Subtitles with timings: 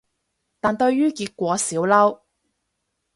[0.59, 2.21] 但對於結果少嬲